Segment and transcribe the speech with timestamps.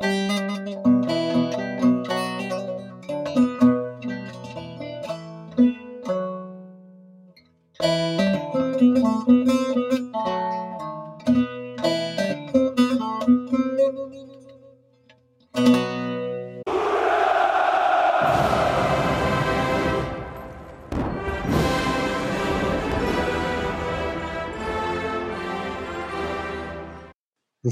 [0.00, 1.03] Música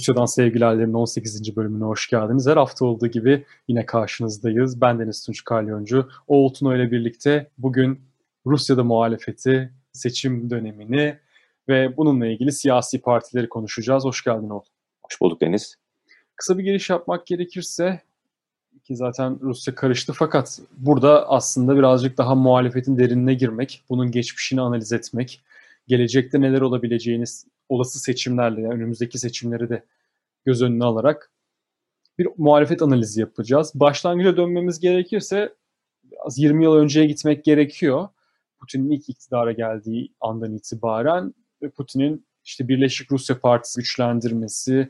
[0.02, 1.56] Rusya'dan Sevgilerlerin 18.
[1.56, 2.46] bölümüne hoş geldiniz.
[2.46, 4.80] Her hafta olduğu gibi yine karşınızdayız.
[4.80, 6.08] Ben Deniz Tunç Kalyoncu.
[6.26, 8.00] Oğul Tuna ile birlikte bugün
[8.46, 11.18] Rusya'da muhalefeti, seçim dönemini
[11.68, 14.04] ve bununla ilgili siyasi partileri konuşacağız.
[14.04, 14.62] Hoş geldin Oğul.
[15.02, 15.76] Hoş bulduk Deniz.
[16.36, 18.00] Kısa bir giriş yapmak gerekirse
[18.84, 24.92] ki zaten Rusya karıştı fakat burada aslında birazcık daha muhalefetin derinine girmek, bunun geçmişini analiz
[24.92, 25.42] etmek,
[25.88, 27.24] gelecekte neler olabileceğini
[27.72, 29.84] olası seçimlerle, yani önümüzdeki seçimleri de
[30.44, 31.30] göz önüne alarak
[32.18, 33.72] bir muhalefet analizi yapacağız.
[33.74, 35.54] Başlangıca dönmemiz gerekirse
[36.20, 38.08] az 20 yıl önceye gitmek gerekiyor.
[38.60, 44.88] Putin'in ilk iktidara geldiği andan itibaren ve Putin'in işte Birleşik Rusya Partisi güçlendirmesi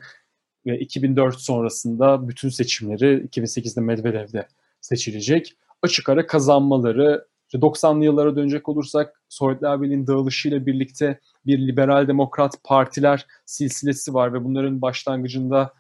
[0.66, 4.48] ve 2004 sonrasında bütün seçimleri 2008'de Medvedev'de
[4.80, 5.56] seçilecek.
[5.82, 13.26] Açık ara kazanmaları 90'lı yıllara dönecek olursak Sovyetler Birliği'nin dağılışıyla birlikte bir liberal demokrat partiler
[13.46, 15.72] silsilesi var ve bunların başlangıcında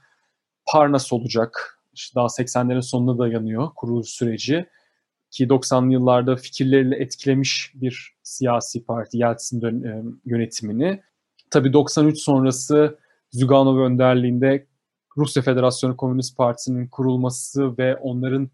[0.66, 1.78] Parnas olacak.
[1.92, 4.66] İşte daha 80'lerin sonuna dayanıyor kuruluş süreci.
[5.30, 11.02] Ki 90'lı yıllarda fikirleriyle etkilemiş bir siyasi parti Yeltsin e, yönetimini.
[11.50, 12.98] Tabii 93 sonrası
[13.30, 14.66] Zyuganov önderliğinde
[15.16, 18.50] Rusya Federasyonu Komünist Partisi'nin kurulması ve onların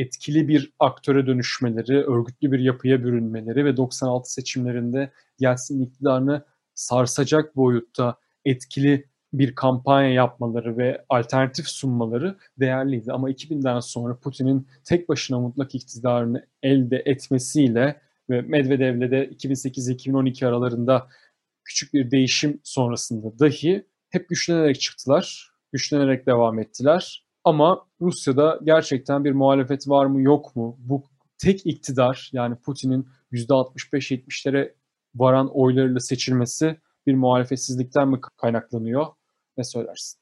[0.00, 8.16] etkili bir aktöre dönüşmeleri, örgütlü bir yapıya bürünmeleri ve 96 seçimlerinde Yeltsin iktidarını sarsacak boyutta
[8.44, 13.12] etkili bir kampanya yapmaları ve alternatif sunmaları değerliydi.
[13.12, 21.08] Ama 2000'den sonra Putin'in tek başına mutlak iktidarını elde etmesiyle ve Medvedev'le de 2008-2012 aralarında
[21.64, 29.32] küçük bir değişim sonrasında dahi hep güçlenerek çıktılar, güçlenerek devam ettiler ama Rusya'da gerçekten bir
[29.32, 30.76] muhalefet var mı yok mu?
[30.78, 31.02] Bu
[31.38, 34.74] tek iktidar yani Putin'in %65-70'lere
[35.14, 39.06] varan oylarıyla seçilmesi bir muhalefetsizlikten mi kaynaklanıyor?
[39.56, 40.20] Ne söylersin?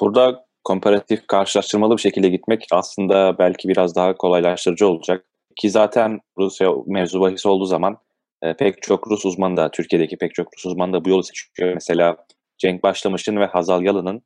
[0.00, 5.24] Burada komparatif karşılaştırmalı bir şekilde gitmek aslında belki biraz daha kolaylaştırıcı olacak.
[5.56, 7.98] Ki zaten Rusya mevzu bahis olduğu zaman
[8.42, 11.74] e, pek çok Rus uzman da, Türkiye'deki pek çok Rus uzman da bu yolu seçiyor.
[11.74, 12.16] Mesela
[12.58, 14.22] Cenk Başlamış'ın ve Hazal Yalın'ın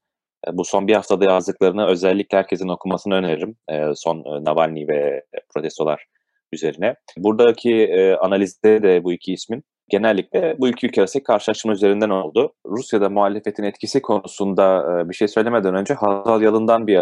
[0.52, 3.56] bu son bir haftada yazdıklarını özellikle herkesin okumasını öneririm.
[3.70, 5.24] E, son e, Navalny ve
[5.54, 6.06] protestolar
[6.52, 6.94] üzerine.
[7.16, 12.52] Buradaki analizde de bu iki ismin genellikle bu iki ülke arasındaki karşılaştırma üzerinden oldu.
[12.66, 17.00] Rusya'da muhalefetin etkisi konusunda bir şey söylemeden önce Hazal Yalın'dan bir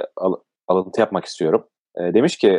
[0.69, 1.69] alıntı yapmak istiyorum.
[1.99, 2.51] Demiş ki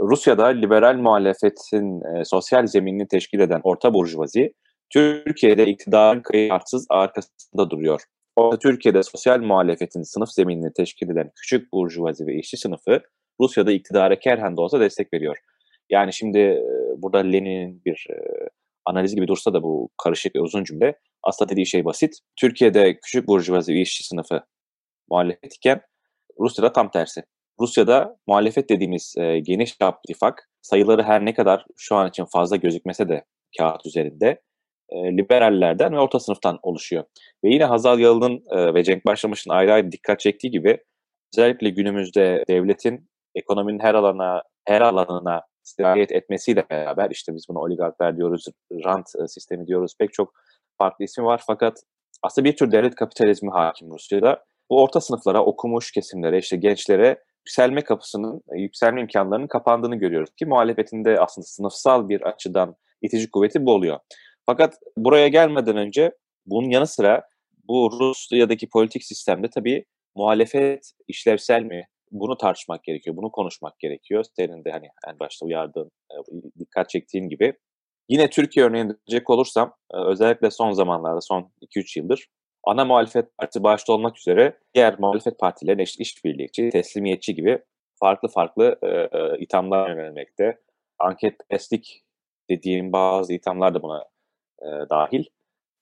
[0.00, 4.52] Rusya'da liberal muhalefetin sosyal zeminini teşkil eden orta burjuvazi
[4.90, 8.00] Türkiye'de iktidarın kayıtsız arkasında duruyor.
[8.36, 13.00] Orta Türkiye'de sosyal muhalefetin sınıf zeminini teşkil eden küçük burjuvazi ve işçi sınıfı
[13.40, 15.36] Rusya'da iktidara kerhen de olsa destek veriyor.
[15.90, 16.62] Yani şimdi e,
[16.96, 18.16] burada Lenin'in bir e,
[18.84, 22.18] analiz gibi dursa da bu karışık ve uzun cümle aslında dediği şey basit.
[22.36, 24.42] Türkiye'de küçük burjuvazi ve işçi sınıfı
[25.10, 25.80] muhalefet iken
[26.40, 27.22] Rusya'da tam tersi.
[27.60, 32.56] Rusya'da muhalefet dediğimiz e, geniş çaplı ittifak sayıları her ne kadar şu an için fazla
[32.56, 33.24] gözükmese de
[33.58, 34.40] kağıt üzerinde
[34.92, 37.04] e, liberallerden ve orta sınıftan oluşuyor.
[37.44, 40.78] Ve yine Hazal Yalın'ın e, ve Cenk Başlamış'ın ayrı ayrı dikkat çektiği gibi
[41.34, 48.16] özellikle günümüzde devletin ekonominin her alana her alanına sirayet etmesiyle beraber işte biz bunu oligarklar
[48.16, 48.46] diyoruz,
[48.84, 50.32] rant e, sistemi diyoruz, pek çok
[50.78, 51.82] farklı ismi var fakat
[52.22, 54.44] aslında bir tür devlet kapitalizmi hakim Rusya'da.
[54.70, 61.20] Bu orta sınıflara, okumuş kesimlere, işte gençlere yükselme kapısının, yükselme imkanlarının kapandığını görüyoruz ki muhalefetinde
[61.20, 63.98] aslında sınıfsal bir açıdan itici kuvveti bu oluyor.
[64.46, 66.12] Fakat buraya gelmeden önce
[66.46, 67.22] bunun yanı sıra
[67.68, 71.86] bu Rusya'daki politik sistemde tabii muhalefet işlevsel mi?
[72.10, 74.24] Bunu tartışmak gerekiyor, bunu konuşmak gerekiyor.
[74.36, 76.16] Senin de hani en başta uyardığın, e,
[76.58, 77.54] dikkat çektiğin gibi.
[78.08, 82.28] Yine Türkiye örneğine dönecek olursam, e, özellikle son zamanlarda, son 2-3 yıldır
[82.64, 87.58] ana muhalefet parti başta olmak üzere diğer muhalefet partilerine işte işbirlikçi, teslimiyetçi gibi
[88.00, 90.58] farklı farklı e, e, ithamlar yönelmekte.
[90.98, 92.04] Anket peslik
[92.50, 94.04] dediğim bazı ithamlar da buna
[94.62, 95.24] e, dahil.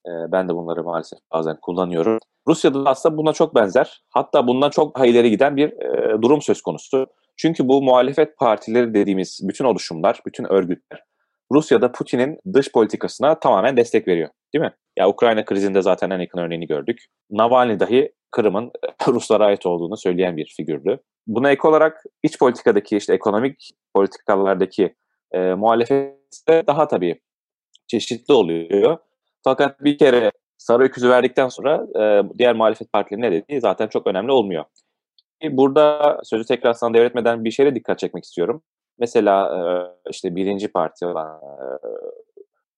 [0.07, 2.17] E, ben de bunları maalesef bazen kullanıyorum.
[2.47, 4.03] Rusya'da da aslında buna çok benzer.
[4.09, 7.07] Hatta bundan çok daha ileri giden bir e, durum söz konusu.
[7.37, 11.03] Çünkü bu muhalefet partileri dediğimiz bütün oluşumlar, bütün örgütler
[11.51, 14.29] Rusya'da Putin'in dış politikasına tamamen destek veriyor.
[14.53, 14.73] Değil mi?
[14.97, 17.05] Ya Ukrayna krizinde zaten en yakın örneğini gördük.
[17.31, 18.71] Navalny dahi Kırım'ın
[19.07, 20.99] Ruslara ait olduğunu söyleyen bir figürdü.
[21.27, 24.95] Buna ek olarak iç politikadaki işte ekonomik politikalardaki
[25.31, 26.17] e, muhalefet
[26.47, 27.19] daha tabii
[27.91, 28.97] çeşitli oluyor.
[29.43, 34.07] Fakat bir kere sarı öküzü verdikten sonra e, diğer muhalefet partileri ne dediği zaten çok
[34.07, 34.65] önemli olmuyor.
[35.51, 38.63] Burada sözü tekrar sana devretmeden bir şeye dikkat çekmek istiyorum.
[38.99, 39.61] Mesela e,
[40.09, 41.41] işte birinci parti olan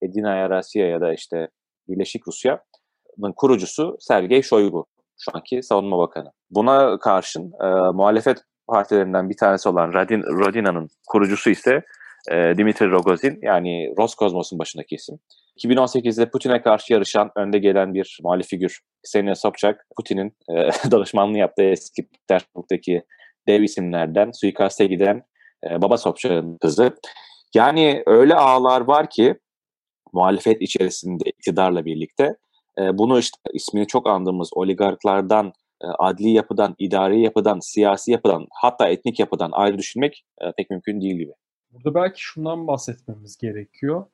[0.02, 1.48] e, Edina Rusya ya da işte
[1.88, 4.86] Birleşik Rusya'nın kurucusu Sergey Shoigu,
[5.20, 6.32] şu anki savunma bakanı.
[6.50, 8.38] Buna karşın e, muhalefet
[8.68, 11.84] partilerinden bir tanesi olan Radin, Rodina'nın kurucusu ise
[12.32, 15.20] e, Dimitri Rogozin yani Roskosmos'un başındaki isim.
[15.58, 20.54] 2018'de Putin'e karşı yarışan önde gelen bir muhalif figür Ksenia Sobchak, Putin'in e,
[20.92, 23.04] danışmanlığı yaptığı eski Petersburg'daki
[23.48, 25.24] dev isimlerden suikaste giden
[25.70, 26.96] e, Baba Sobchak'ın kızı.
[27.56, 29.36] Yani öyle ağlar var ki
[30.14, 32.36] muhalefet içerisinde iktidarla birlikte
[32.80, 35.54] e, bunu işte ismini çok andığımız oligarklardan,
[35.84, 41.02] e, adli yapıdan, idari yapıdan, siyasi yapıdan hatta etnik yapıdan ayrı düşünmek e, pek mümkün
[41.02, 41.32] değil gibi.
[41.74, 44.06] Burada belki şundan bahsetmemiz gerekiyor.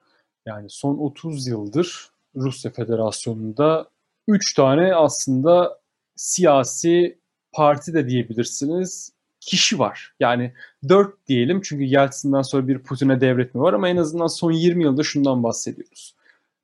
[0.45, 3.89] Yani son 30 yıldır Rusya Federasyonu'nda
[4.27, 5.79] 3 tane aslında
[6.15, 7.19] siyasi
[7.51, 10.13] parti de diyebilirsiniz kişi var.
[10.19, 10.53] Yani
[10.89, 15.03] 4 diyelim çünkü Yeltsin'den sonra bir Putin'e devretme var ama en azından son 20 yılda
[15.03, 16.15] şundan bahsediyoruz.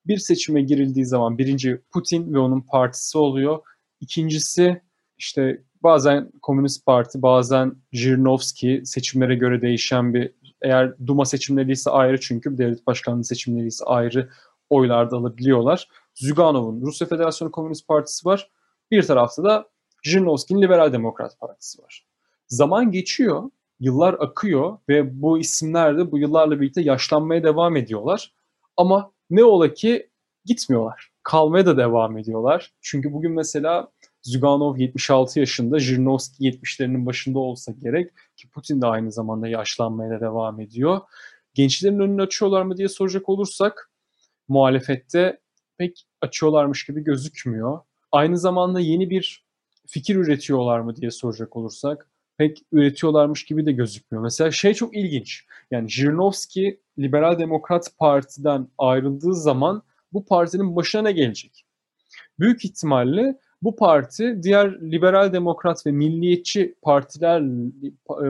[0.07, 3.59] Bir seçime girildiği zaman birinci Putin ve onun partisi oluyor.
[4.01, 4.81] İkincisi
[5.17, 10.31] işte bazen Komünist Parti, bazen Zhirinovski seçimlere göre değişen bir
[10.65, 14.29] eğer Duma seçimleri ise ayrı çünkü devlet başkanlığı seçimleri ise ayrı
[14.69, 15.87] oylarda alabiliyorlar.
[16.15, 18.51] Zyuganov'un Rusya Federasyonu Komünist Partisi var.
[18.91, 19.69] Bir tarafta da
[20.05, 22.05] Zhirinovski'nin Liberal Demokrat Partisi var.
[22.47, 23.43] Zaman geçiyor,
[23.79, 28.33] yıllar akıyor ve bu isimler de bu yıllarla birlikte yaşlanmaya devam ediyorlar.
[28.77, 30.09] Ama ne ola ki
[30.45, 31.11] gitmiyorlar.
[31.23, 32.73] Kalmaya da devam ediyorlar.
[32.81, 33.91] Çünkü bugün mesela
[34.25, 40.21] Zyuganov 76 yaşında, Zhirinovski 70'lerinin başında olsa gerek ki Putin de aynı zamanda yaşlanmaya da
[40.21, 41.01] devam ediyor.
[41.53, 43.91] Gençlerin önünü açıyorlar mı diye soracak olursak
[44.47, 45.39] muhalefette
[45.77, 47.79] pek açıyorlarmış gibi gözükmüyor.
[48.11, 49.45] Aynı zamanda yeni bir
[49.87, 54.23] fikir üretiyorlar mı diye soracak olursak pek üretiyorlarmış gibi de gözükmüyor.
[54.23, 55.45] Mesela şey çok ilginç.
[55.71, 59.83] Yani Zhirinovski Liberal Demokrat Parti'den ayrıldığı zaman
[60.13, 61.65] bu partinin başına ne gelecek?
[62.39, 67.43] Büyük ihtimalle bu parti diğer liberal demokrat ve milliyetçi partiler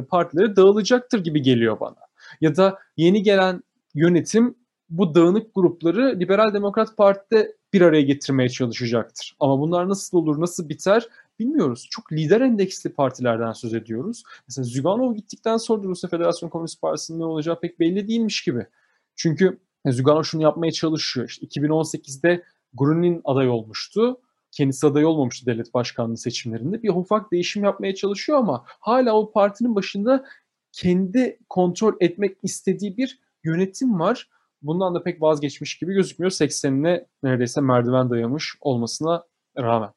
[0.09, 1.95] partilere dağılacaktır gibi geliyor bana.
[2.41, 3.63] Ya da yeni gelen
[3.95, 4.55] yönetim
[4.89, 9.35] bu dağınık grupları Liberal Demokrat Parti'de bir araya getirmeye çalışacaktır.
[9.39, 11.07] Ama bunlar nasıl olur, nasıl biter
[11.39, 11.87] bilmiyoruz.
[11.91, 14.23] Çok lider endeksli partilerden söz ediyoruz.
[14.47, 18.67] Mesela Zyuganov gittikten sonra Rusya Federasyon Komünist Partisi'nin ne olacağı pek belli değilmiş gibi.
[19.15, 21.27] Çünkü Zyuganov şunu yapmaya çalışıyor.
[21.29, 22.43] İşte 2018'de
[22.73, 24.21] Grunin aday olmuştu.
[24.55, 26.83] Kendisi aday olmamıştı devlet başkanlığı seçimlerinde.
[26.83, 30.25] Bir ufak değişim yapmaya çalışıyor ama hala o partinin başında
[30.71, 34.29] kendi kontrol etmek istediği bir yönetim var.
[34.61, 36.31] Bundan da pek vazgeçmiş gibi gözükmüyor.
[36.31, 39.23] 80'ine neredeyse merdiven dayamış olmasına
[39.57, 39.89] rağmen.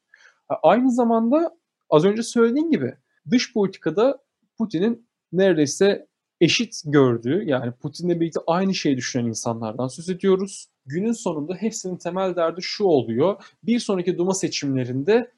[0.62, 1.56] Aynı zamanda
[1.90, 2.94] az önce söylediğim gibi
[3.31, 4.19] dış politikada
[4.58, 6.06] Putin'in neredeyse
[6.40, 10.69] eşit gördüğü yani Putin'le birlikte aynı şeyi düşünen insanlardan söz ediyoruz.
[10.88, 13.44] Günün sonunda hepsinin temel derdi şu oluyor.
[13.62, 15.31] Bir sonraki Duma seçimlerinde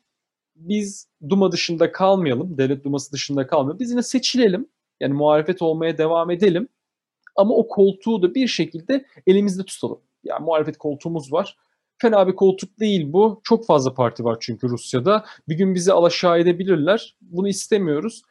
[0.57, 3.79] biz Duma dışında kalmayalım, devlet Duması dışında kalmayalım.
[3.81, 4.69] Biz yine seçilelim.
[5.01, 6.69] Yani muhalefet olmaya devam edelim.
[7.37, 10.01] Ama o koltuğu da bir şekilde elimizde tutalım.
[10.25, 11.57] Yani muhalefet koltuğumuz var.
[11.99, 13.41] Fena bir koltuk değil bu.
[13.45, 15.25] Çok fazla parti var çünkü Rusya'da.
[15.49, 17.17] Bir gün bizi alaşağı edebilirler.
[17.21, 18.23] Bunu istemiyoruz.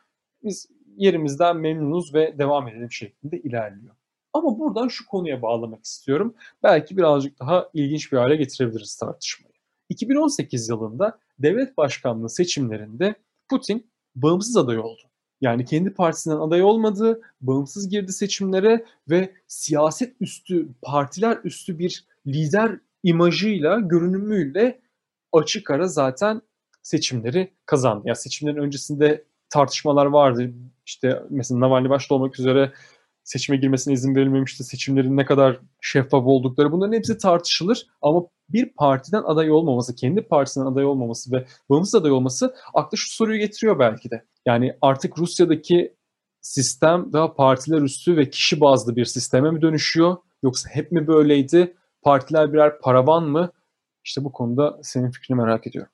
[0.43, 0.67] Biz
[0.97, 3.95] yerimizden memnunuz ve devam edelim şeklinde ilerliyor.
[4.33, 6.35] Ama buradan şu konuya bağlamak istiyorum.
[6.63, 9.53] Belki birazcık daha ilginç bir hale getirebiliriz tartışmayı.
[9.89, 13.15] 2018 yılında devlet başkanlığı seçimlerinde
[13.49, 15.01] Putin bağımsız aday oldu.
[15.41, 22.79] Yani kendi partisinden aday olmadı, bağımsız girdi seçimlere ve siyaset üstü, partiler üstü bir lider
[23.03, 24.81] imajıyla, görünümüyle
[25.33, 26.41] açık ara zaten
[26.81, 28.01] seçimleri kazandı.
[28.05, 30.53] Ya yani seçimlerin öncesinde tartışmalar vardı.
[30.85, 32.71] İşte mesela Navalny başta olmak üzere
[33.29, 34.63] seçime girmesine izin verilmemişti.
[34.63, 37.87] Seçimlerin ne kadar şeffaf oldukları bunların hepsi tartışılır.
[38.01, 43.15] Ama bir partiden aday olmaması, kendi partisinden aday olmaması ve bağımsız aday olması akla şu
[43.15, 44.23] soruyu getiriyor belki de.
[44.45, 45.95] Yani artık Rusya'daki
[46.41, 50.17] sistem daha partiler üstü ve kişi bazlı bir sisteme mi dönüşüyor?
[50.43, 51.73] Yoksa hep mi böyleydi?
[52.01, 53.51] Partiler birer paravan mı?
[54.05, 55.91] İşte bu konuda senin fikrini merak ediyorum.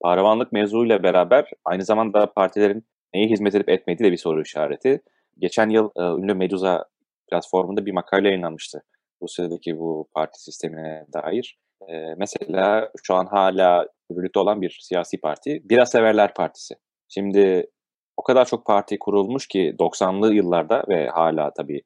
[0.00, 5.00] Paravanlık mevzuyla beraber aynı zamanda partilerin neye hizmet edip etmediği de bir soru işareti.
[5.38, 6.84] Geçen yıl e, ünlü Medusa
[7.30, 8.82] platformunda bir makale yayınlanmıştı.
[9.22, 11.58] Rusya'daki bu parti sistemine dair.
[11.88, 16.74] E, mesela şu an hala yürürlükte olan bir siyasi parti, Biraz Severler Partisi.
[17.08, 17.70] Şimdi
[18.16, 21.82] o kadar çok parti kurulmuş ki 90'lı yıllarda ve hala tabii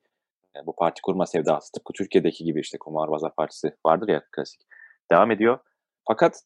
[0.57, 4.61] e, bu parti kurma sevdası tıpkı Türkiye'deki gibi işte Kumarbazlar Partisi vardır ya klasik
[5.13, 5.59] devam ediyor.
[6.09, 6.43] Fakat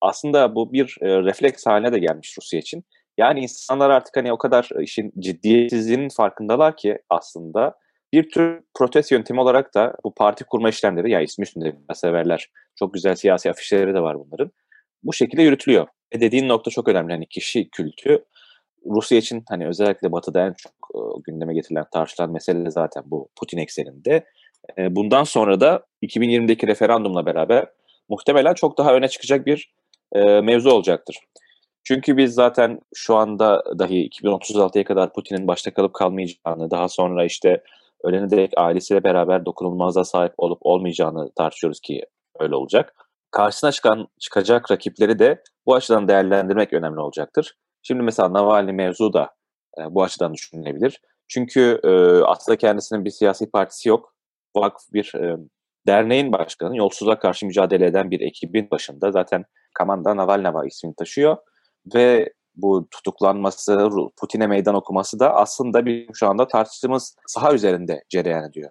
[0.00, 2.84] aslında bu bir e, refleks haline de gelmiş Rusya için.
[3.18, 7.74] Yani insanlar artık hani o kadar işin ciddiyetsizliğinin farkındalar ki aslında
[8.12, 12.48] bir tür protest yöntemi olarak da bu parti kurma işlemleri ya ismi üstünde severler.
[12.76, 14.50] Çok güzel siyasi afişleri de var bunların.
[15.02, 15.86] Bu şekilde yürütülüyor.
[16.14, 17.12] Ve dediğin nokta çok önemli.
[17.12, 18.24] Hani kişi kültü
[18.86, 23.58] Rusya için hani özellikle Batı'da en çok e, gündeme getirilen tartışılan mesele zaten bu Putin
[23.58, 24.24] ekseninde.
[24.78, 27.66] E, bundan sonra da 2020'deki referandumla beraber
[28.08, 29.72] muhtemelen çok daha öne çıkacak bir
[30.12, 31.18] e, mevzu olacaktır.
[31.84, 37.62] Çünkü biz zaten şu anda dahi 2036'ya kadar Putin'in başta kalıp kalmayacağını, daha sonra işte
[38.04, 42.02] ölene dek ailesiyle beraber dokunulmazlığa sahip olup olmayacağını tartışıyoruz ki
[42.40, 42.94] öyle olacak.
[43.30, 47.56] Karşısına çıkan çıkacak rakipleri de bu açıdan değerlendirmek önemli olacaktır.
[47.82, 49.30] Şimdi mesela Navalny mevzu da
[49.78, 51.00] e, bu açıdan düşünülebilir.
[51.28, 51.90] Çünkü e,
[52.24, 54.14] aslında kendisinin bir siyasi partisi yok.
[54.56, 55.36] Vakf bir e,
[55.86, 61.36] derneğin başkanı, yolsuzluğa karşı mücadele eden bir ekibin başında zaten Kamanda Navalnava ismini taşıyor
[61.94, 68.50] ve bu tutuklanması, Putin'e meydan okuması da aslında bir şu anda tartıştığımız saha üzerinde cereyan
[68.50, 68.70] ediyor.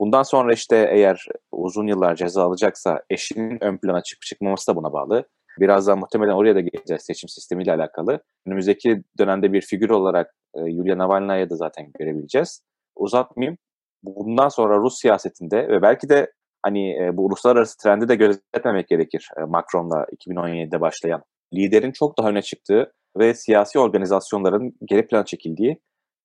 [0.00, 4.92] Bundan sonra işte eğer uzun yıllar ceza alacaksa eşinin ön plana çıkıp çıkmaması da buna
[4.92, 5.28] bağlı.
[5.60, 8.20] Birazdan muhtemelen oraya da geleceğiz seçim sistemiyle alakalı.
[8.46, 12.62] Önümüzdeki dönemde bir figür olarak e, Yulia Navalna'yı da zaten görebileceğiz.
[12.96, 13.58] Uzatmayayım.
[14.02, 16.32] Bundan sonra Rus siyasetinde ve belki de
[16.62, 19.28] hani e, bu uluslararası trendi de gözetmemek gerekir.
[19.38, 21.22] E, Macron'la 2017'de başlayan
[21.54, 25.80] liderin çok daha öne çıktığı ve siyasi organizasyonların geri plana çekildiği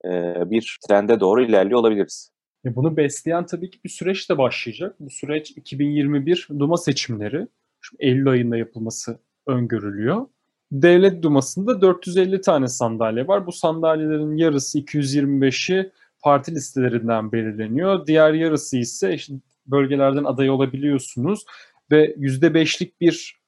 [0.06, 0.10] e,
[0.52, 2.32] bir trende doğru ilerliyor olabiliriz.
[2.66, 4.96] E bunu besleyen tabii ki bir süreç de başlayacak.
[5.00, 7.48] Bu süreç 2021 Duma seçimleri.
[7.82, 10.28] Şimdi Eylül ayında yapılması öngörülüyor.
[10.72, 13.48] Devlet Duması'nda 450 tane sandalye var.
[13.48, 18.08] Bu sandalyelerin yarısı 225'i parti listelerinden belirleniyor.
[18.08, 19.34] Diğer yarısı ise işte
[19.68, 21.46] bölgelerden aday olabiliyorsunuz
[21.92, 23.39] ve %5'lik bir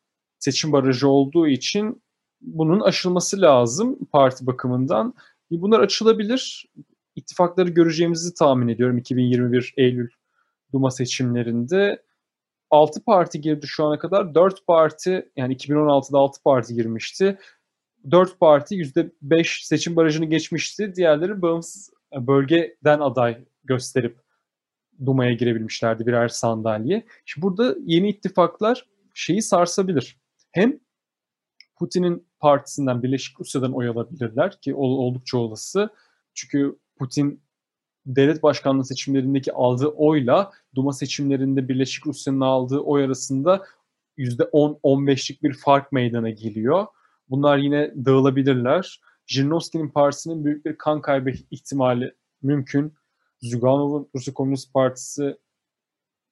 [0.42, 2.02] seçim barajı olduğu için
[2.42, 5.14] bunun aşılması lazım parti bakımından.
[5.52, 6.66] Bunlar açılabilir.
[7.16, 10.10] İttifakları göreceğimizi tahmin ediyorum 2021 Eylül
[10.74, 12.04] Duma seçimlerinde.
[12.70, 14.36] 6 parti girdi şu ana kadar.
[14.36, 17.38] 4 parti yani 2016'da 6 parti girmişti.
[18.12, 20.96] 4 parti %5 seçim barajını geçmişti.
[20.96, 24.18] Diğerleri bağımsız bölgeden aday gösterip
[25.06, 27.06] Duma'ya girebilmişlerdi birer sandalye.
[27.26, 30.21] Şimdi burada yeni ittifaklar şeyi sarsabilir.
[30.52, 30.80] Hem
[31.76, 35.90] Putin'in partisinden Birleşik Rusya'dan oy alabilirler ki oldukça olası.
[36.34, 37.44] Çünkü Putin
[38.06, 43.64] devlet başkanlığı seçimlerindeki aldığı oyla Duma seçimlerinde Birleşik Rusya'nın aldığı oy arasında
[44.18, 46.88] %10-15'lik bir fark meydana geliyor.
[47.30, 49.02] Bunlar yine dağılabilirler.
[49.26, 52.94] Jirinovski'nin partisinin büyük bir kan kaybı ihtimali mümkün.
[53.42, 55.38] Zyuganov'un Rusya Komünist Partisi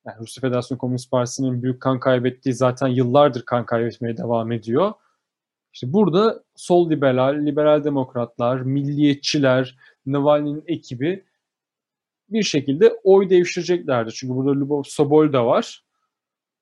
[0.10, 4.94] yani Rusya Federasyon Komünist Partisi'nin büyük kan kaybettiği zaten yıllardır kan kaybetmeye devam ediyor.
[5.74, 11.24] İşte burada sol liberal, liberal demokratlar, milliyetçiler, Navalny'nin ekibi
[12.30, 14.12] bir şekilde oy devşireceklerdir.
[14.12, 15.84] Çünkü burada Lubov Sobol da var.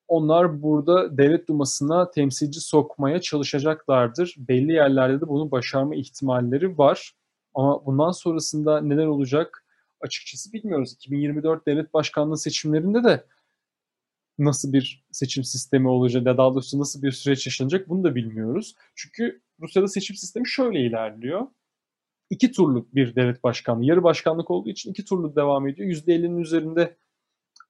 [0.08, 4.34] Onlar burada devlet dumasına temsilci sokmaya çalışacaklardır.
[4.38, 7.12] Belli yerlerde de bunu başarma ihtimalleri var.
[7.54, 9.64] Ama bundan sonrasında neler olacak
[10.00, 10.92] açıkçası bilmiyoruz.
[10.92, 13.24] 2024 devlet başkanlığı seçimlerinde de
[14.38, 18.74] nasıl bir seçim sistemi olacak ya daha doğrusu nasıl bir süreç yaşanacak bunu da bilmiyoruz.
[18.94, 21.46] Çünkü Rusya'da seçim sistemi şöyle ilerliyor.
[22.30, 25.88] İki turlu bir devlet başkanlığı, yarı başkanlık olduğu için iki turlu devam ediyor.
[25.88, 26.96] %50'nin üzerinde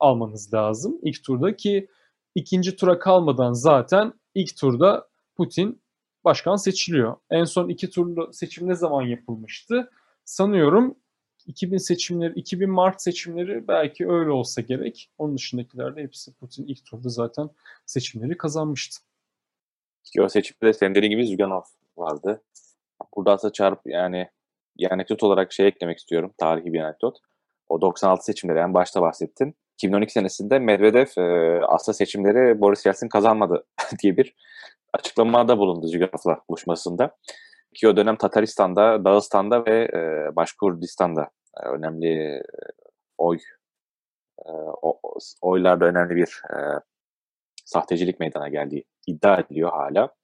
[0.01, 1.89] almanız lazım ilk turda ki
[2.35, 5.83] ikinci tura kalmadan zaten ilk turda Putin
[6.25, 7.17] başkan seçiliyor.
[7.31, 9.91] En son iki turlu seçim ne zaman yapılmıştı?
[10.25, 10.97] Sanıyorum
[11.49, 15.11] 2000 seçimleri, 2000 Mart seçimleri belki öyle olsa gerek.
[15.19, 17.51] Onun dışındakilerde hepsi Putin ilk turda zaten
[17.87, 19.01] seçimleri kazanmıştı.
[20.19, 21.63] O seçimde senin dediğin gibi Zyuganov
[21.97, 22.43] vardı.
[23.17, 24.29] Burada aslında çarp yani
[24.79, 26.33] bir anekdot olarak şey eklemek istiyorum.
[26.39, 27.19] Tarihi bir anekdot.
[27.69, 29.55] O 96 seçimleri en başta bahsettin.
[29.75, 33.67] 2012 senesinde Medvedev e, aslında seçimleri Boris Yeltsin kazanmadı
[34.03, 34.35] diye bir
[34.93, 37.17] açıklamada bulundu Zyuganov'la buluşmasında.
[37.75, 42.43] Ki o dönem Tataristan'da, Dağıstan'da ve e, Başkurdistan'da e, önemli e,
[43.19, 43.39] oy
[44.47, 44.51] e,
[45.43, 46.57] oylarda önemli bir e,
[47.65, 50.15] sahtecilik meydana geldiği iddia ediliyor hala.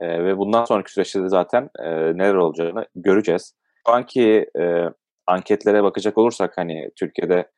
[0.00, 1.70] Ve bundan sonraki süreçte de zaten
[2.18, 3.54] neler olacağını göreceğiz.
[3.86, 4.50] Şu anki
[5.26, 7.50] anketlere bakacak olursak hani Türkiye'de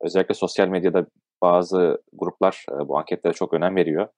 [0.00, 1.06] özellikle sosyal medyada
[1.42, 4.08] bazı gruplar bu anketlere çok önem veriyor.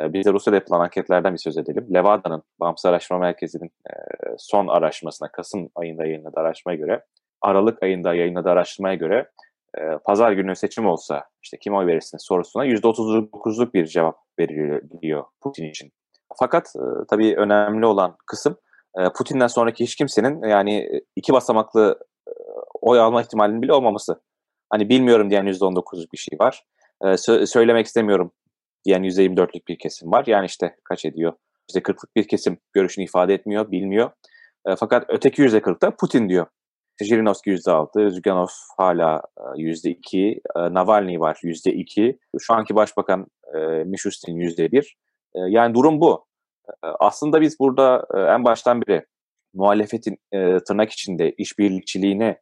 [0.00, 1.86] E, biz de Rusya'da yapılan anketlerden bir söz edelim.
[1.94, 3.70] Levada'nın, Bağımsız Araştırma Merkezi'nin
[4.38, 7.04] son araştırmasına, Kasım ayında yayınladığı araştırmaya göre,
[7.42, 9.30] Aralık ayında yayınladığı araştırmaya göre
[9.78, 15.64] e, pazar günü seçim olsa işte kim oy verirsiniz sorusuna %39'luk bir cevap veriliyor Putin
[15.64, 15.92] için.
[16.38, 18.56] Fakat e, tabii önemli olan kısım
[18.98, 22.32] e, Putin'den sonraki hiç kimsenin yani iki basamaklı e,
[22.80, 24.20] oy alma ihtimalinin bile olmaması.
[24.70, 26.64] Hani bilmiyorum diyen %19'luk bir şey var.
[27.02, 28.32] E, sö- söylemek istemiyorum
[28.84, 30.24] diyen %24'lük bir kesim var.
[30.26, 31.32] Yani işte kaç ediyor?
[31.74, 34.10] %40'lık bir kesim görüşünü ifade etmiyor, bilmiyor.
[34.66, 36.46] E, fakat öteki %40'da Putin diyor.
[37.04, 39.22] Jirinovski %6, Zyuganov hala
[39.56, 44.94] %2, e, Navalny var %2, şu anki başbakan e, Mishustin %1.
[45.34, 46.26] E, yani durum bu.
[46.82, 49.06] Aslında biz burada en baştan beri
[49.54, 50.18] muhalefetin
[50.68, 52.36] tırnak içinde işbirlikçiliğini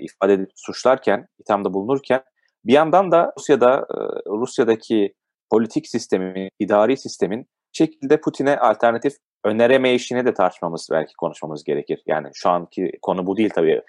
[0.00, 2.22] ifade edip suçlarken, ithamda bulunurken
[2.64, 3.86] bir yandan da Rusya'da
[4.26, 5.14] Rusya'daki
[5.50, 9.12] politik sistemin, idari sistemin şekilde Putin'e alternatif
[9.46, 12.02] öneremeyişini de tartışmamız belki konuşmamız gerekir.
[12.06, 13.82] Yani şu anki konu bu değil tabii.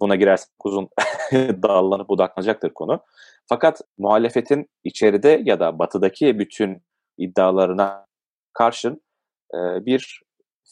[0.00, 0.88] Buna girersek uzun
[1.32, 3.00] dallanıp budaklanacaktır konu.
[3.48, 6.82] Fakat muhalefetin içeride ya da batıdaki bütün
[7.18, 8.06] iddialarına
[8.52, 9.02] karşın
[9.54, 10.22] e, bir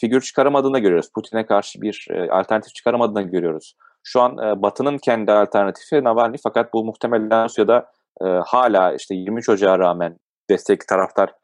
[0.00, 1.10] figür çıkaramadığını görüyoruz.
[1.14, 3.74] Putin'e karşı bir e, alternatif çıkaramadığını görüyoruz.
[4.02, 9.48] Şu an e, Batı'nın kendi alternatifi Navalny fakat bu muhtemelen Rusya'da e, hala işte 23
[9.48, 10.16] Ocağı rağmen
[10.50, 11.34] destek taraftar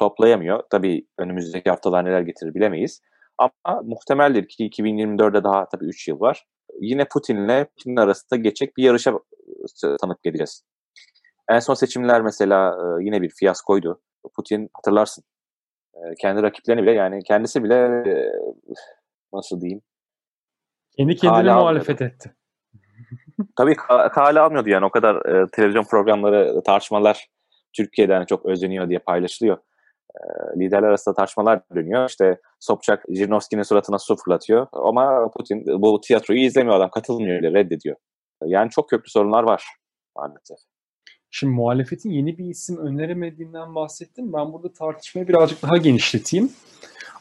[0.00, 0.62] toplayamıyor.
[0.70, 3.00] Tabii önümüzdeki haftalar neler getirir bilemeyiz.
[3.38, 6.44] Ama muhtemeldir ki 2024'de daha tabii 3 yıl var.
[6.80, 10.64] Yine Putin'le Putin arasında geçecek bir yarışa e, tanık edeceğiz.
[11.50, 14.00] En son seçimler mesela e, yine bir fiyaskoydu.
[14.36, 15.24] Putin hatırlarsın.
[15.94, 18.04] E, kendi rakiplerini bile yani kendisi bile
[19.32, 19.82] nasıl diyeyim?
[20.96, 22.34] Kendi kendine muhalefet etti.
[23.56, 23.76] Tabii
[24.12, 27.26] kale almıyordu yani o kadar e, televizyon programları, tartışmalar
[27.76, 29.58] Türkiye'den çok özeniyor diye paylaşılıyor
[30.56, 32.08] liderler arasında tartışmalar dönüyor.
[32.08, 34.66] İşte Sobchak Jirinovski'nin suratına su fırlatıyor.
[34.72, 36.90] Ama Putin bu tiyatroyu izlemiyor adam.
[36.90, 37.96] Katılmıyor öyle reddediyor.
[38.44, 39.64] Yani çok köklü sorunlar var
[40.16, 40.58] maalesef.
[41.30, 44.32] Şimdi muhalefetin yeni bir isim öneremediğinden bahsettim.
[44.32, 46.52] Ben burada tartışmayı birazcık daha genişleteyim.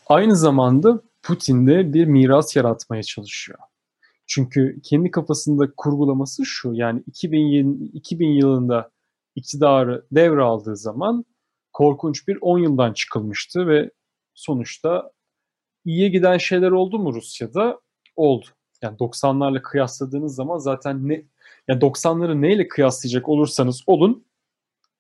[0.07, 3.59] Aynı zamanda Putin de bir miras yaratmaya çalışıyor.
[4.27, 8.91] Çünkü kendi kafasında kurgulaması şu yani 2000, 2000 yılında
[9.35, 11.25] iktidarı devraldığı zaman
[11.73, 13.91] korkunç bir 10 yıldan çıkılmıştı ve
[14.33, 15.11] sonuçta
[15.85, 17.79] iyiye giden şeyler oldu mu Rusya'da?
[18.15, 18.45] Oldu.
[18.81, 21.23] Yani 90'larla kıyasladığınız zaman zaten ne
[21.67, 24.25] yani 90'ları neyle kıyaslayacak olursanız olun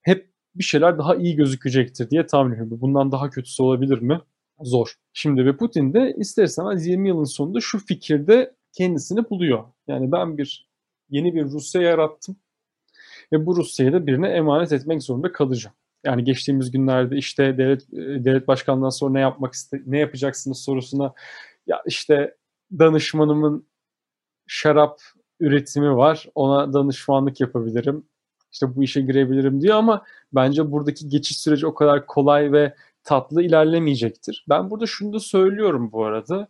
[0.01, 2.81] hep bir şeyler daha iyi gözükecektir diye tahmin ediyorum.
[2.81, 4.21] Bundan daha kötüsü olabilir mi?
[4.61, 4.95] Zor.
[5.13, 9.63] Şimdi ve Putin de ister istemez 20 yılın sonunda şu fikirde kendisini buluyor.
[9.87, 10.69] Yani ben bir
[11.09, 12.35] yeni bir Rusya yarattım
[13.33, 15.75] ve bu Rusya'yı da birine emanet etmek zorunda kalacağım.
[16.05, 21.13] Yani geçtiğimiz günlerde işte devlet e, devlet başkanından sonra ne yapmak iste ne yapacaksınız sorusuna
[21.67, 22.37] ya işte
[22.79, 23.67] danışmanımın
[24.47, 25.01] şarap
[25.39, 26.25] üretimi var.
[26.35, 28.05] Ona danışmanlık yapabilirim.
[28.51, 33.43] İşte bu işe girebilirim diyor ama bence buradaki geçiş süreci o kadar kolay ve tatlı
[33.43, 34.45] ilerlemeyecektir.
[34.49, 36.47] Ben burada şunu da söylüyorum bu arada.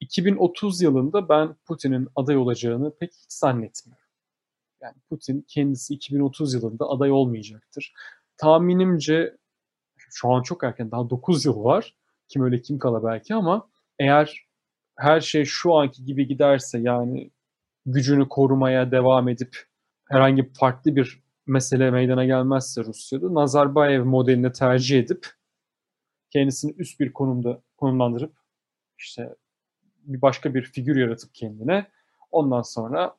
[0.00, 4.04] 2030 yılında ben Putin'in aday olacağını pek hiç zannetmiyorum.
[4.80, 7.92] Yani Putin kendisi 2030 yılında aday olmayacaktır
[8.36, 9.36] tahminimce
[9.96, 11.96] şu an çok erken daha 9 yıl var.
[12.28, 13.68] Kim öyle kim kala belki ama
[13.98, 14.46] eğer
[14.96, 17.30] her şey şu anki gibi giderse yani
[17.86, 19.58] gücünü korumaya devam edip
[20.08, 25.26] herhangi farklı bir mesele meydana gelmezse Rusya'da Nazarbayev modelini tercih edip
[26.30, 28.36] kendisini üst bir konumda konumlandırıp
[28.98, 29.34] işte
[29.82, 31.86] bir başka bir figür yaratıp kendine
[32.30, 33.16] ondan sonra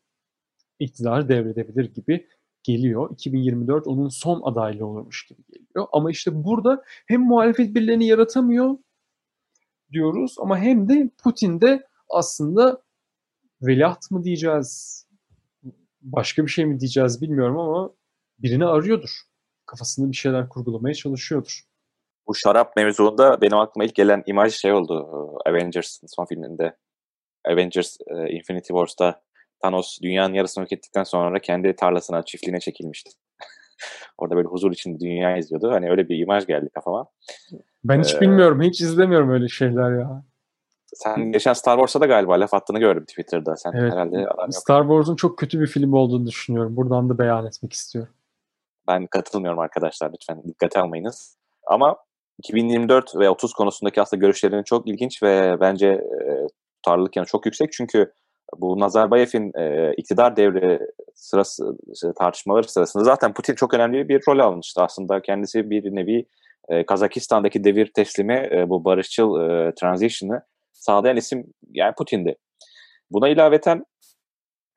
[0.79, 2.27] iktidarı devredebilir gibi
[2.65, 3.09] geliyor.
[3.11, 5.87] 2024 onun son adaylığı olurmuş gibi geliyor.
[5.91, 8.77] Ama işte burada hem muhalefet birilerini yaratamıyor
[9.91, 12.81] diyoruz ama hem de Putin de aslında
[13.61, 15.01] veliaht mı diyeceğiz,
[16.01, 17.93] başka bir şey mi diyeceğiz bilmiyorum ama
[18.39, 19.09] birini arıyordur.
[19.65, 21.61] Kafasında bir şeyler kurgulamaya çalışıyordur.
[22.27, 25.07] Bu şarap mevzuunda benim aklıma ilk gelen imaj şey oldu.
[25.45, 26.77] Avengers son filminde.
[27.45, 29.21] Avengers e, Infinity Wars'ta
[29.65, 33.11] Thanos dünyanın yarısını yok ettikten sonra kendi tarlasına, çiftliğine çekilmişti.
[34.17, 35.71] Orada böyle huzur içinde dünya izliyordu.
[35.71, 37.05] Hani öyle bir imaj geldi kafama.
[37.83, 38.61] Ben hiç ee, bilmiyorum.
[38.61, 40.23] Hiç izlemiyorum öyle şeyler ya.
[40.93, 43.55] Sen geçen Star Wars'a da galiba laf attığını gördüm Twitter'da.
[43.55, 46.75] Sen evet, herhalde Star Wars'un çok kötü bir film olduğunu düşünüyorum.
[46.75, 48.13] Buradan da beyan etmek istiyorum.
[48.87, 50.13] Ben katılmıyorum arkadaşlar.
[50.13, 51.37] Lütfen dikkate almayınız.
[51.67, 51.97] Ama
[52.39, 57.71] 2024 ve 30 konusundaki aslında görüşlerin çok ilginç ve bence e, tutarlılık yani çok yüksek.
[57.71, 58.13] Çünkü
[58.61, 60.79] bu Nazarbayev'in e, iktidar devri
[61.15, 61.77] sırası
[62.17, 64.81] tartışmaları sırasında zaten Putin çok önemli bir rol almıştı.
[64.81, 66.25] Aslında kendisi bir nevi
[66.69, 70.41] e, Kazakistan'daki devir teslimi e, bu barışçıl e, transition'ı
[70.73, 72.35] sağlayan isim yani Putin'di.
[73.11, 73.85] Buna ilaveten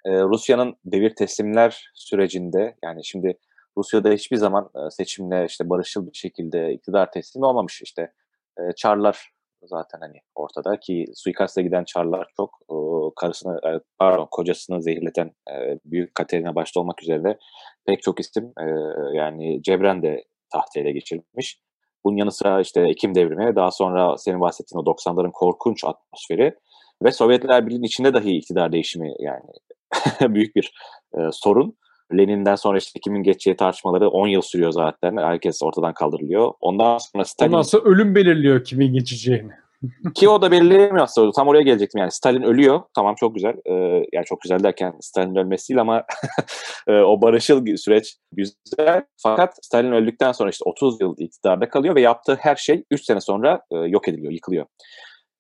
[0.05, 3.39] e, Rusya'nın devir teslimler sürecinde yani şimdi
[3.77, 8.13] Rusya'da hiçbir zaman e, seçimle işte barışçıl bir şekilde iktidar teslimi olmamış işte
[8.59, 9.31] e, Çarlar
[9.63, 12.77] zaten hani ortada ki suikaste giden Çarlar çok e,
[13.17, 17.39] karısını e, pardon kocasını zehirleten e, büyük Katerina başta olmak üzere
[17.87, 18.53] pek çok isim
[19.15, 21.61] yani Cebren de tahtı ele geçirmiş.
[22.05, 26.55] Bunun yanı sıra işte Ekim devrimi, daha sonra senin bahsettiğin o 90'ların korkunç atmosferi
[27.03, 29.45] ve Sovyetler Birliği'nin içinde dahi iktidar değişimi yani
[30.35, 30.73] büyük bir
[31.33, 31.77] sorun.
[32.13, 35.17] Lenin'den sonra işte kimin geçeceği tartışmaları 10 yıl sürüyor zaten.
[35.17, 36.53] Herkes ortadan kaldırılıyor.
[36.61, 37.53] Ondan sonra Stalin...
[37.53, 39.53] Ondan sonra ölüm belirliyor kimin geçeceğini.
[40.15, 41.33] Ki o da belirleyemiyor aslında.
[41.33, 42.13] Tam oraya gelecektim yani.
[42.13, 42.81] Stalin ölüyor.
[42.95, 43.55] Tamam çok güzel.
[43.67, 46.05] Ee, yani çok güzel derken Stalin ölmesi değil ama
[46.87, 49.05] e, o barışıl süreç güzel.
[49.23, 53.21] Fakat Stalin öldükten sonra işte 30 yıl iktidarda kalıyor ve yaptığı her şey 3 sene
[53.21, 54.67] sonra e, yok ediliyor, yıkılıyor.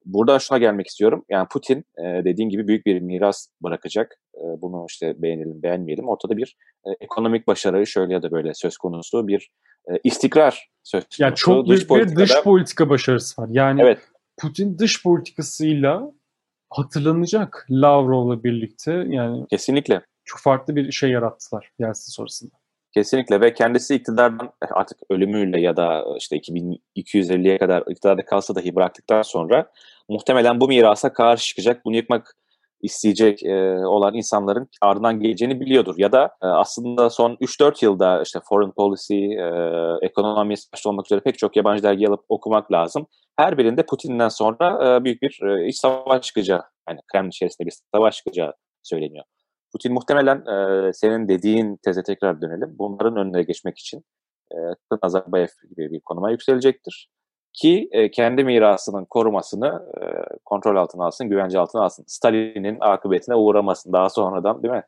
[0.04, 1.24] Burada şuna gelmek istiyorum.
[1.28, 4.16] Yani Putin e, dediğin gibi büyük bir miras bırakacak.
[4.62, 6.08] Bunu işte beğenelim beğenmeyelim.
[6.08, 6.56] Ortada bir
[6.86, 9.50] e, ekonomik başarı şöyle ya da böyle söz konusu bir
[9.90, 11.22] e, istikrar söz konusu.
[11.22, 13.48] Yani çok büyük bir dış politika başarısı var.
[13.50, 13.98] Yani evet.
[14.36, 16.12] Putin dış politikasıyla
[16.70, 18.92] hatırlanacak Lavrov'la birlikte.
[19.08, 20.00] Yani Kesinlikle.
[20.24, 22.50] Çok farklı bir şey yarattılar Yeltsin sonrasında.
[22.94, 29.22] Kesinlikle ve kendisi iktidardan artık ölümüyle ya da işte 2250'ye kadar iktidarda kalsa dahi bıraktıktan
[29.22, 29.70] sonra
[30.08, 32.36] muhtemelen bu mirasa karşı çıkacak, bunu yıkmak
[32.82, 35.94] isteyecek e, olan insanların ardından geleceğini biliyordur.
[35.98, 41.20] Ya da e, aslında son 3-4 yılda işte foreign policy, e, ekonomi başta olmak üzere
[41.20, 43.06] pek çok yabancı dergi alıp okumak lazım.
[43.36, 47.74] Her birinde Putin'den sonra e, büyük bir e, iç savaş çıkacağı, yani Kremlin içerisinde bir
[47.94, 49.24] savaş çıkacağı söyleniyor.
[49.72, 52.76] Putin muhtemelen e, senin dediğin teze tekrar dönelim.
[52.78, 54.04] Bunların önüne geçmek için
[54.52, 54.56] e,
[55.02, 57.08] Nazarbayev gibi bir konuma yükselecektir.
[57.52, 60.04] Ki e, kendi mirasının korumasını e,
[60.44, 62.04] kontrol altına alsın, güvence altına alsın.
[62.08, 64.84] Stalin'in akıbetine uğramasın daha sonradan değil mi?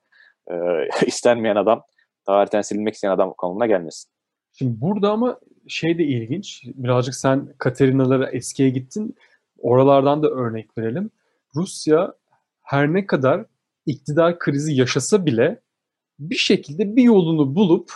[0.51, 0.55] E,
[1.07, 1.83] istenmeyen adam,
[2.27, 4.11] tarihten silinmek isteyen adam konumuna gelmesin.
[4.53, 6.63] Şimdi burada ama şey de ilginç.
[6.65, 9.15] Birazcık sen Katerina'lara eskiye gittin.
[9.59, 11.11] Oralardan da örnek verelim.
[11.57, 12.15] Rusya
[12.63, 13.45] her ne kadar
[13.87, 15.61] iktidar krizi yaşasa bile
[16.19, 17.93] bir şekilde bir yolunu bulup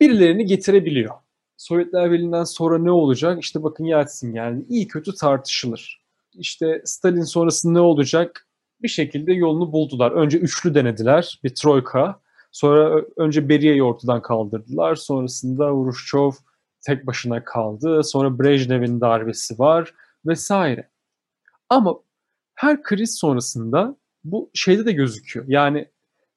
[0.00, 1.14] birilerini getirebiliyor.
[1.56, 3.42] Sovyetler Birliği'nden sonra ne olacak?
[3.42, 4.66] İşte bakın Yeltsin geldi.
[4.68, 6.02] İyi kötü tartışılır.
[6.34, 8.48] İşte Stalin sonrası ne olacak?
[8.82, 10.12] Bir şekilde yolunu buldular.
[10.12, 11.40] Önce üçlü denediler.
[11.44, 12.20] Bir troika.
[12.52, 14.94] Sonra önce Beria'yı ortadan kaldırdılar.
[14.94, 16.32] Sonrasında Uruşçov
[16.80, 18.04] tek başına kaldı.
[18.04, 19.94] Sonra Brejnev'in darbesi var
[20.26, 20.90] vesaire.
[21.70, 21.94] Ama
[22.54, 25.46] her kriz sonrasında bu şeyde de gözüküyor.
[25.48, 25.88] Yani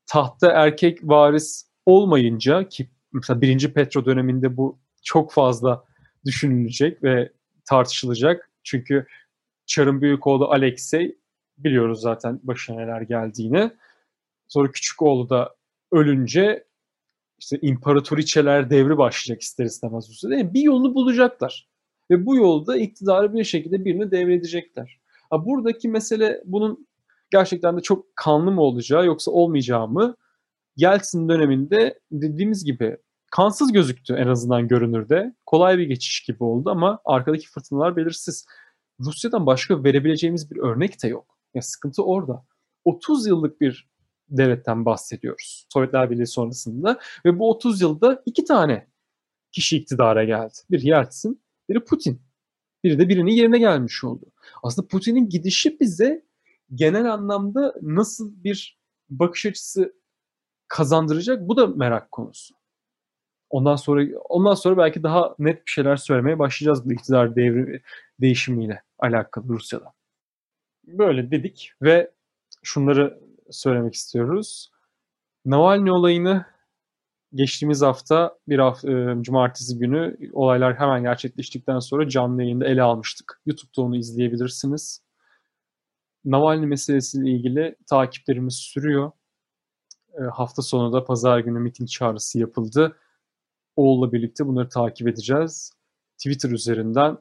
[0.07, 4.79] tahta erkek varis olmayınca ki mesela birinci Petro döneminde bu
[5.09, 5.83] çok fazla
[6.25, 7.31] düşünülecek ve
[7.65, 8.51] tartışılacak.
[8.63, 9.07] Çünkü
[9.65, 11.17] Çar'ın büyük oğlu Alexey
[11.57, 13.71] biliyoruz zaten başına neler geldiğini.
[14.47, 15.55] Sonra küçük oğlu da
[15.91, 16.63] ölünce
[17.39, 20.35] işte imparatoriçeler devri başlayacak ister istemez Rusya'da.
[20.35, 21.69] Yani bir yolunu bulacaklar.
[22.11, 24.99] Ve bu yolda iktidarı bir şekilde birine devredecekler.
[25.29, 26.87] Ha, buradaki mesele bunun
[27.31, 30.15] gerçekten de çok kanlı mı olacağı yoksa olmayacağı mı?
[30.75, 32.97] Yeltsin döneminde dediğimiz gibi
[33.31, 35.35] kansız gözüktü en azından görünürde.
[35.45, 38.45] Kolay bir geçiş gibi oldu ama arkadaki fırtınalar belirsiz.
[38.99, 41.37] Rusya'dan başka verebileceğimiz bir örnek de yok.
[41.53, 42.45] Ya sıkıntı orada.
[42.85, 43.89] 30 yıllık bir
[44.29, 45.65] devletten bahsediyoruz.
[45.73, 48.87] Sovyetler Birliği sonrasında ve bu 30 yılda iki tane
[49.51, 50.53] kişi iktidara geldi.
[50.71, 52.21] Bir Yeltsin, biri Putin.
[52.83, 54.25] Biri de birinin yerine gelmiş oldu.
[54.63, 56.25] Aslında Putin'in gidişi bize
[56.73, 59.93] genel anlamda nasıl bir bakış açısı
[60.67, 62.58] kazandıracak bu da merak konusu.
[63.49, 67.81] Ondan sonra ondan sonra belki daha net bir şeyler söylemeye başlayacağız bu iktidar devri
[68.21, 69.93] değişimiyle alakalı Rusya'da.
[70.87, 72.11] Böyle dedik ve
[72.63, 73.19] şunları
[73.51, 74.71] söylemek istiyoruz.
[75.45, 76.45] Navalny olayını
[77.33, 83.41] geçtiğimiz hafta bir hafta, e, cumartesi günü olaylar hemen gerçekleştikten sonra canlı yayında ele almıştık.
[83.45, 85.01] YouTube'da onu izleyebilirsiniz.
[86.25, 89.11] Navalny meselesiyle ilgili takiplerimiz sürüyor.
[90.13, 92.97] E, hafta sonu da pazar günü miting çağrısı yapıldı.
[93.79, 95.73] Oğul'la birlikte bunları takip edeceğiz.
[96.17, 97.17] Twitter üzerinden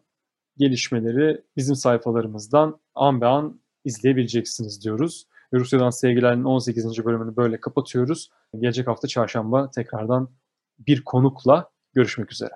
[0.56, 5.26] gelişmeleri bizim sayfalarımızdan an be an izleyebileceksiniz diyoruz.
[5.52, 7.04] Rusya'dan Sevgiler'in 18.
[7.04, 8.30] bölümünü böyle kapatıyoruz.
[8.58, 10.30] Gelecek hafta çarşamba tekrardan
[10.78, 12.52] bir konukla görüşmek üzere.